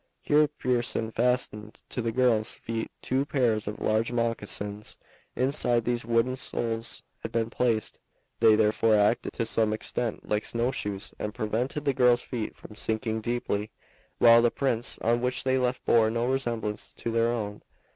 Here 0.23 0.47
Pearson 0.47 1.11
fastened 1.11 1.83
to 1.89 2.01
the 2.01 2.11
girls' 2.11 2.55
feet 2.55 2.89
two 3.03 3.23
pairs 3.23 3.67
of 3.67 3.79
large 3.79 4.11
moccasins; 4.11 4.97
inside 5.35 5.85
these 5.85 6.03
wooden 6.05 6.35
soles 6.37 7.03
had 7.19 7.31
been 7.31 7.51
placed. 7.51 7.99
They 8.39 8.55
therefore 8.55 8.95
acted 8.95 9.33
to 9.33 9.45
some 9.45 9.73
extent 9.73 10.27
like 10.27 10.43
snowshoes 10.45 11.13
and 11.19 11.35
prevented 11.35 11.85
the 11.85 11.93
girls' 11.93 12.23
feet 12.23 12.55
from 12.57 12.73
sinking 12.73 13.21
deeply, 13.21 13.69
while 14.17 14.41
the 14.41 14.49
prints 14.49 14.97
which 15.03 15.43
they 15.43 15.59
left 15.59 15.85
bore 15.85 16.09
no 16.09 16.25
resemblance 16.25 16.93
to 16.93 17.11
their 17.11 17.27
own. 17.29 17.61